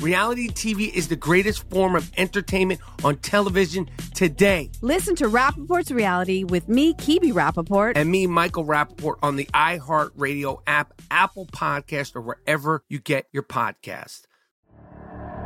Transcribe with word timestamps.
Reality 0.00 0.48
TV 0.48 0.90
is 0.90 1.08
the 1.08 1.16
greatest 1.16 1.68
form 1.68 1.94
of 1.94 2.10
entertainment 2.16 2.80
on 3.04 3.16
television 3.16 3.90
today. 4.14 4.70
Listen 4.80 5.14
to 5.16 5.28
Rapaport's 5.28 5.92
Reality 5.92 6.42
with 6.42 6.70
me, 6.70 6.94
Kebe 6.94 7.32
Rapaport. 7.32 7.92
And 7.96 8.10
me, 8.10 8.26
Michael 8.26 8.64
Rapaport, 8.64 9.16
on 9.22 9.36
the 9.36 9.44
iHeartRadio 9.52 10.62
app, 10.66 10.94
Apple 11.10 11.44
Podcast, 11.44 12.16
or 12.16 12.22
wherever 12.22 12.82
you 12.88 12.98
get 12.98 13.26
your 13.30 13.42
podcast. 13.42 14.22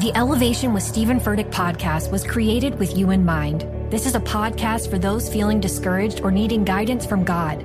The 0.00 0.12
Elevation 0.16 0.72
with 0.72 0.82
Steven 0.82 1.20
Furtick 1.20 1.52
podcast 1.52 2.10
was 2.10 2.24
created 2.24 2.78
with 2.78 2.96
you 2.96 3.10
in 3.10 3.24
mind. 3.24 3.62
This 3.90 4.06
is 4.06 4.16
a 4.16 4.20
podcast 4.20 4.90
for 4.90 4.98
those 4.98 5.32
feeling 5.32 5.60
discouraged 5.60 6.22
or 6.22 6.32
needing 6.32 6.64
guidance 6.64 7.06
from 7.06 7.22
God. 7.22 7.64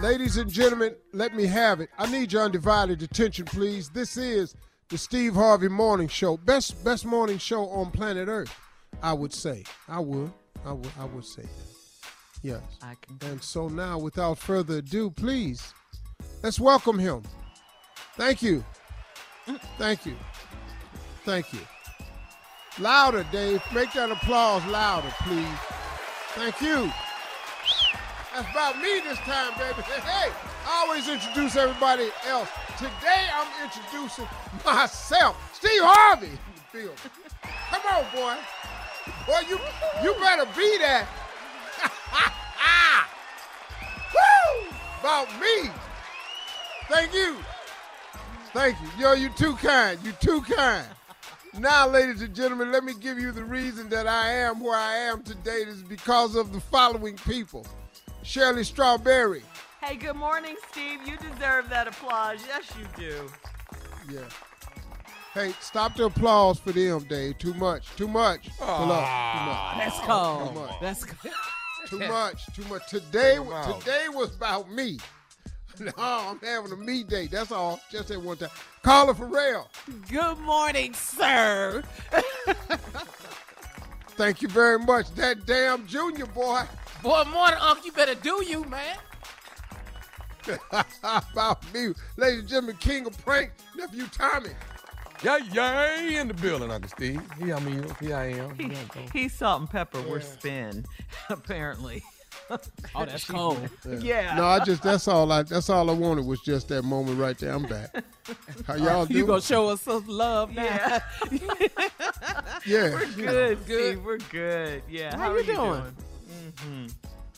Ladies 0.00 0.38
and 0.38 0.50
gentlemen, 0.50 0.94
let 1.12 1.34
me 1.34 1.44
have 1.44 1.80
it. 1.82 1.90
I 1.98 2.10
need 2.10 2.32
your 2.32 2.44
undivided 2.44 3.02
attention, 3.02 3.44
please. 3.44 3.90
This 3.90 4.16
is 4.16 4.54
the 4.88 4.96
Steve 4.96 5.34
Harvey 5.34 5.68
Morning 5.68 6.08
Show. 6.08 6.38
Best 6.38 6.82
best 6.82 7.04
morning 7.04 7.36
show 7.36 7.68
on 7.68 7.90
planet 7.90 8.26
Earth, 8.26 8.54
I 9.02 9.12
would 9.12 9.34
say. 9.34 9.62
I 9.88 10.00
would. 10.00 10.32
I 10.64 10.72
would 10.72 10.90
I 10.98 11.04
would 11.04 11.26
say 11.26 11.42
that. 11.42 12.08
Yes. 12.42 12.62
I 12.80 12.94
can. 13.02 13.30
And 13.30 13.42
so 13.42 13.68
now, 13.68 13.98
without 13.98 14.38
further 14.38 14.78
ado, 14.78 15.10
please, 15.10 15.74
let's 16.42 16.58
welcome 16.58 16.98
him. 16.98 17.22
Thank 18.16 18.40
you. 18.40 18.64
Thank 19.76 20.06
you. 20.06 20.16
Thank 21.26 21.52
you. 21.52 21.60
Louder, 22.78 23.26
Dave. 23.30 23.62
Make 23.74 23.92
that 23.92 24.10
applause 24.10 24.64
louder, 24.64 25.12
please. 25.20 25.58
Thank 26.30 26.58
you. 26.62 26.90
That's 28.34 28.50
about 28.50 28.78
me 28.78 29.00
this 29.00 29.18
time, 29.18 29.52
baby. 29.58 29.82
Hey, 29.82 30.30
I 30.66 30.84
always 30.86 31.08
introduce 31.08 31.56
everybody 31.56 32.10
else. 32.26 32.48
Today 32.78 33.26
I'm 33.34 33.48
introducing 33.64 34.26
myself, 34.64 35.36
Steve 35.54 35.82
Harvey. 35.82 36.30
building. 36.72 36.94
Come 37.70 37.82
on, 37.92 38.04
boy. 38.14 38.36
Boy, 39.26 39.40
you 39.48 39.58
you 40.02 40.14
better 40.20 40.44
be 40.56 40.78
that. 40.78 41.06
Woo! 44.14 44.68
About 45.00 45.28
me. 45.40 45.70
Thank 46.88 47.14
you. 47.14 47.36
Thank 48.52 48.76
you. 48.80 48.88
Yo, 48.98 49.12
you're 49.14 49.30
too 49.30 49.54
kind. 49.56 49.98
You're 50.02 50.12
too 50.14 50.42
kind. 50.42 50.86
Now, 51.58 51.88
ladies 51.88 52.22
and 52.22 52.34
gentlemen, 52.34 52.70
let 52.70 52.84
me 52.84 52.92
give 53.00 53.18
you 53.18 53.32
the 53.32 53.44
reason 53.44 53.88
that 53.88 54.06
I 54.06 54.30
am 54.30 54.60
where 54.60 54.76
I 54.76 54.94
am 54.94 55.22
today. 55.22 55.62
It 55.62 55.68
is 55.68 55.82
because 55.82 56.36
of 56.36 56.52
the 56.52 56.60
following 56.60 57.16
people. 57.16 57.66
Shirley 58.30 58.62
Strawberry. 58.62 59.42
Hey, 59.82 59.96
good 59.96 60.14
morning, 60.14 60.54
Steve. 60.70 61.00
You 61.04 61.16
deserve 61.16 61.68
that 61.70 61.88
applause. 61.88 62.38
Yes, 62.46 62.62
you 62.78 62.86
do. 62.96 63.28
Yeah. 64.08 64.20
Hey, 65.34 65.52
stop 65.60 65.96
the 65.96 66.04
applause 66.04 66.60
for 66.60 66.70
them, 66.70 67.04
Dave. 67.08 67.38
Too 67.38 67.54
much. 67.54 67.88
Too 67.96 68.06
much. 68.06 68.48
Pull 68.56 68.68
up. 68.68 68.78
Too 68.78 68.86
much. 68.86 69.04
Ah. 69.04 69.74
That's 69.78 69.98
Too 69.98 70.06
cold. 70.06 70.54
much. 70.54 70.80
That's 70.80 71.04
cold. 71.04 71.34
Too 71.88 71.98
much. 72.08 72.46
Too 72.54 72.64
much. 72.66 72.88
Today, 72.88 73.34
today 73.80 74.06
was 74.10 74.36
about 74.36 74.70
me. 74.70 74.98
No, 75.80 75.92
I'm 75.96 76.38
having 76.40 76.72
a 76.72 76.76
me 76.76 77.02
day. 77.04 77.26
That's 77.26 77.50
all. 77.50 77.80
Just 77.90 78.08
that 78.08 78.20
one 78.20 78.36
time. 78.36 78.50
Carla 78.82 79.14
Ferrell. 79.14 79.70
Good 80.10 80.38
morning, 80.40 80.92
sir. 80.92 81.82
Thank 84.10 84.42
you 84.42 84.48
very 84.48 84.78
much. 84.78 85.10
That 85.14 85.46
damn 85.46 85.86
junior 85.86 86.26
boy. 86.26 86.64
Boy, 87.02 87.24
morning, 87.32 87.58
Unc. 87.60 87.84
You 87.84 87.92
better 87.92 88.14
do 88.14 88.44
you, 88.46 88.64
man. 88.64 88.96
about 90.72 91.72
me. 91.72 91.92
Ladies 92.16 92.40
and 92.40 92.48
gentlemen, 92.48 92.76
king 92.78 93.06
of 93.06 93.16
prank, 93.24 93.52
nephew 93.76 94.06
Tommy. 94.12 94.50
Yeah, 95.22 95.38
yeah, 95.52 96.20
in 96.20 96.28
the 96.28 96.34
building, 96.34 96.70
Uncle 96.70 96.88
Steve. 96.90 97.20
Here 97.38 97.54
I 97.54 97.58
am. 97.58 97.94
Here 98.00 98.16
I 98.16 98.24
am. 98.32 98.54
He, 98.56 98.64
Here 98.68 98.76
he's 99.12 99.34
salt 99.34 99.60
and 99.60 99.70
pepper. 99.70 100.00
We're 100.02 100.20
spin, 100.20 100.84
apparently. 101.28 102.02
Oh, 102.96 103.04
that's 103.04 103.24
cold. 103.24 103.68
Yeah. 104.00 104.34
No, 104.34 104.44
I 104.44 104.64
just 104.64 104.82
that's 104.82 105.06
all 105.06 105.30
I 105.30 105.44
that's 105.44 105.70
all 105.70 105.88
I 105.88 105.92
wanted 105.92 106.26
was 106.26 106.40
just 106.40 106.66
that 106.68 106.82
moment 106.82 107.20
right 107.20 107.38
there. 107.38 107.52
I'm 107.52 107.62
back. 107.62 107.94
How 108.66 108.74
y'all 108.74 109.06
doing? 109.06 109.18
You 109.18 109.26
gonna 109.26 109.40
show 109.40 109.68
us 109.68 109.82
some 109.82 110.04
love 110.08 110.52
now? 110.52 110.64
Yeah. 110.64 111.00
yeah, 112.66 112.90
We're 112.90 113.06
good, 113.06 113.66
good. 113.66 113.92
Steve. 113.92 114.04
We're 114.04 114.18
good. 114.18 114.82
Yeah. 114.90 115.16
How 115.16 115.22
How, 115.22 115.28
you 115.30 115.36
are 115.36 115.40
you 115.40 115.54
doing? 115.54 115.80
doing? 115.80 115.96
Mm-hmm. 116.30 116.86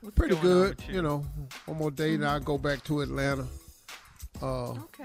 What's 0.00 0.14
pretty 0.14 0.36
good. 0.36 0.76
with 0.76 0.88
You 0.88 1.02
know, 1.02 1.24
one 1.66 1.78
more 1.78 1.90
day 1.90 2.14
and 2.14 2.24
I 2.24 2.38
go 2.38 2.58
back 2.58 2.84
to 2.84 3.00
Atlanta. 3.00 3.46
Uh, 4.42 4.70
Okay. 4.72 5.04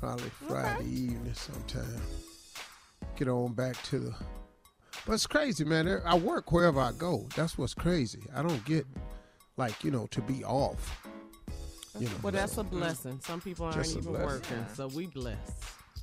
probably 0.00 0.28
Friday 0.46 0.84
evening 0.88 1.34
sometime. 1.34 2.00
Get 3.16 3.28
on 3.28 3.54
back 3.54 3.80
to 3.84 3.98
the. 3.98 4.14
But 5.06 5.14
it's 5.14 5.26
crazy, 5.26 5.64
man. 5.64 5.88
I 6.04 6.16
work 6.16 6.52
wherever 6.52 6.80
I 6.80 6.92
go. 6.92 7.26
That's 7.34 7.56
what's 7.56 7.74
crazy. 7.74 8.20
I 8.34 8.42
don't 8.42 8.62
get 8.64 8.86
like 9.56 9.82
you 9.82 9.90
know 9.90 10.06
to 10.10 10.20
be 10.20 10.44
off. 10.44 11.00
You 11.98 12.06
know. 12.06 12.14
Well, 12.22 12.32
that's 12.32 12.58
a 12.58 12.62
blessing. 12.64 13.18
Some 13.24 13.40
people 13.40 13.66
aren't 13.66 13.88
even 13.88 14.02
blessing. 14.02 14.26
working, 14.26 14.66
so 14.74 14.88
we 14.88 15.06
blessed. 15.06 15.52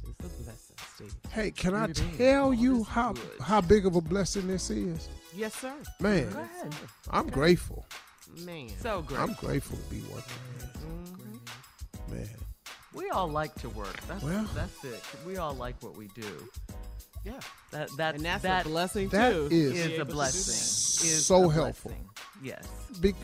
It's 0.09 0.25
a 0.25 0.43
blessing, 0.43 0.75
Steve. 0.95 1.15
Hey, 1.31 1.51
can 1.51 1.73
I 1.75 1.87
tell 1.87 2.49
God 2.51 2.59
you 2.59 2.81
is 2.81 2.87
how 2.87 3.13
good. 3.13 3.39
how 3.41 3.61
big 3.61 3.85
of 3.85 3.95
a 3.95 4.01
blessing 4.01 4.47
this 4.47 4.69
is? 4.69 5.09
Yes, 5.35 5.53
sir. 5.55 5.73
Man, 5.99 6.29
Go 6.31 6.39
ahead. 6.39 6.75
I'm 7.11 7.27
grateful. 7.27 7.85
Man. 8.45 8.69
So 8.81 9.01
grateful. 9.01 9.29
I'm 9.29 9.33
grateful 9.33 9.77
to 9.77 9.83
be 9.93 10.01
working. 10.11 10.39
Mm-hmm. 10.79 12.15
Man, 12.15 12.29
We 12.93 13.09
all 13.09 13.27
like 13.27 13.53
to 13.55 13.69
work. 13.69 13.99
That's 14.07 14.23
Well- 14.23 14.49
that's 14.55 14.83
it. 14.83 15.03
We 15.25 15.37
all 15.37 15.53
like 15.53 15.75
what 15.81 15.97
we 15.97 16.07
do. 16.15 16.49
Yeah. 17.23 17.39
That 17.71 17.89
that 17.97 18.15
And 18.15 18.23
that's 18.25 18.43
that 18.43 18.65
a 18.65 18.69
blessing, 18.69 19.09
that 19.09 19.31
too. 19.33 19.47
is 19.51 19.73
is 19.73 19.79
a 19.79 19.83
able 19.95 19.97
to 19.97 20.05
do 20.05 20.13
blessing. 20.13 21.07
Is 21.09 21.25
so 21.25 21.49
a 21.49 21.53
helpful. 21.53 21.91
blessing. 21.91 22.09
Yes. 22.43 22.65
Be- 23.01 23.15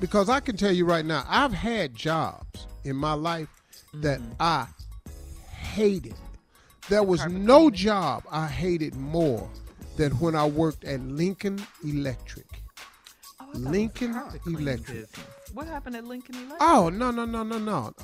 because 0.00 0.28
I 0.30 0.40
can 0.40 0.56
tell 0.56 0.72
you 0.72 0.86
right 0.86 1.04
now, 1.04 1.24
I've 1.28 1.52
had 1.52 1.94
jobs 1.94 2.66
in 2.84 2.96
my 2.96 3.12
life 3.12 3.48
that 3.94 4.18
mm-hmm. 4.20 4.32
I 4.40 4.66
hated. 5.52 6.14
There 6.88 7.02
was 7.02 7.24
no 7.26 7.70
job 7.70 8.24
I 8.30 8.46
hated 8.46 8.94
more 8.96 9.48
than 9.96 10.12
when 10.12 10.34
I 10.34 10.46
worked 10.46 10.84
at 10.84 11.00
Lincoln 11.00 11.62
Electric. 11.84 12.46
Oh, 13.40 13.44
I 13.44 13.44
thought 13.44 13.54
it 13.54 13.54
was 13.54 13.62
Lincoln 13.62 14.14
Electric. 14.46 15.06
What 15.52 15.66
happened 15.66 15.96
at 15.96 16.04
Lincoln 16.04 16.36
Electric? 16.36 16.62
Oh 16.62 16.88
no 16.88 17.10
no 17.10 17.24
no 17.24 17.42
no 17.42 17.58
no. 17.58 17.94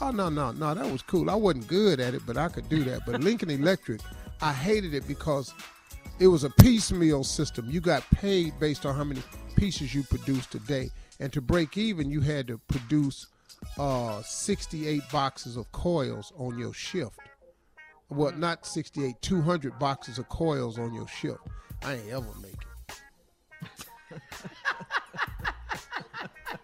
Oh 0.00 0.10
no 0.10 0.28
no 0.28 0.52
no 0.52 0.74
that 0.74 0.90
was 0.90 1.02
cool. 1.02 1.30
I 1.30 1.34
wasn't 1.34 1.66
good 1.66 2.00
at 2.00 2.14
it, 2.14 2.22
but 2.26 2.36
I 2.36 2.48
could 2.48 2.68
do 2.68 2.84
that. 2.84 3.02
But 3.06 3.20
Lincoln 3.24 3.50
Electric, 3.50 4.00
I 4.40 4.52
hated 4.52 4.94
it 4.94 5.06
because 5.06 5.52
it 6.18 6.28
was 6.28 6.44
a 6.44 6.50
piecemeal 6.50 7.24
system. 7.24 7.68
You 7.70 7.80
got 7.80 8.08
paid 8.10 8.58
based 8.60 8.86
on 8.86 8.94
how 8.94 9.04
many 9.04 9.22
pieces 9.56 9.94
you 9.94 10.02
produced 10.04 10.54
a 10.54 10.58
day, 10.60 10.90
and 11.20 11.32
to 11.32 11.40
break 11.40 11.76
even, 11.76 12.10
you 12.10 12.20
had 12.20 12.46
to 12.48 12.58
produce 12.68 13.26
uh, 13.78 14.22
68 14.22 15.02
boxes 15.10 15.56
of 15.56 15.70
coils 15.72 16.32
on 16.38 16.58
your 16.58 16.72
shift. 16.74 17.18
Well, 18.10 18.32
not 18.32 18.66
68, 18.66 19.14
200 19.20 19.78
boxes 19.78 20.18
of 20.18 20.28
coils 20.28 20.78
on 20.78 20.92
your 20.94 21.08
ship. 21.08 21.38
I 21.82 21.94
ain't 21.94 22.10
ever 22.10 22.26
make 22.40 22.52
it. 22.52 24.20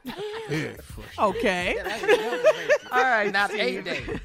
yeah, 0.50 0.72
Okay. 1.18 1.76
All 2.92 3.02
right. 3.02 3.32
Not 3.32 3.50
Steve. 3.50 3.60
eight 3.60 3.84
days. 3.84 4.20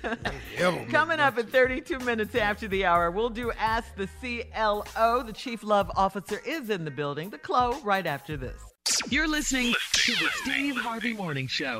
Coming 0.91 1.19
up 1.19 1.37
at 1.37 1.49
32 1.49 1.99
minutes 1.99 2.35
after 2.35 2.67
the 2.67 2.85
hour, 2.85 3.11
we'll 3.11 3.29
do 3.29 3.51
Ask 3.53 3.95
the 3.95 4.07
CLO. 4.21 5.23
The 5.23 5.33
Chief 5.33 5.63
Love 5.63 5.91
Officer 5.95 6.39
is 6.45 6.69
in 6.69 6.85
the 6.85 6.91
building. 6.91 7.29
The 7.29 7.37
CLO 7.37 7.79
right 7.81 8.05
after 8.05 8.37
this. 8.37 8.55
You're 9.09 9.27
listening 9.27 9.73
to 9.93 10.11
the 10.13 10.29
Steve 10.43 10.75
Harvey 10.77 11.13
Morning 11.13 11.47
Show. 11.47 11.79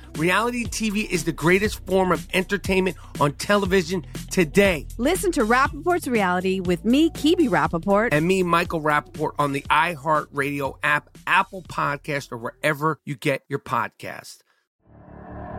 Reality 0.17 0.65
TV 0.65 1.09
is 1.09 1.23
the 1.23 1.31
greatest 1.31 1.85
form 1.85 2.11
of 2.11 2.27
entertainment 2.33 2.97
on 3.19 3.33
television 3.33 4.05
today. 4.29 4.85
Listen 4.97 5.31
to 5.31 5.41
Rapaport's 5.41 6.07
Reality 6.07 6.59
with 6.59 6.83
me, 6.85 7.09
Kebe 7.11 7.49
Rapaport. 7.49 8.09
And 8.11 8.27
me, 8.27 8.43
Michael 8.43 8.81
Rapaport, 8.81 9.31
on 9.39 9.53
the 9.53 9.61
iHeartRadio 9.69 10.77
app, 10.83 11.09
Apple 11.25 11.63
Podcast, 11.63 12.31
or 12.31 12.37
wherever 12.37 12.99
you 13.05 13.15
get 13.15 13.43
your 13.47 13.59
podcast. 13.59 14.39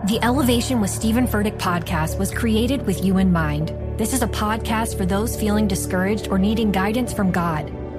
The 0.07 0.19
Elevation 0.23 0.81
with 0.81 0.91
Steven 0.91 1.27
Furtick 1.29 1.59
podcast 1.59 2.19
was 2.19 2.33
created 2.33 2.85
with 2.87 3.05
you 3.05 3.19
in 3.19 3.33
mind. 3.33 3.73
This 3.99 4.13
is 4.13 4.23
a 4.23 4.27
podcast 4.27 4.97
for 4.97 5.07
those 5.07 5.39
feeling 5.39 5.69
discouraged 5.69 6.29
or 6.29 6.39
needing 6.39 6.73
guidance 6.73 7.13
from 7.13 7.31
God. 7.31 7.73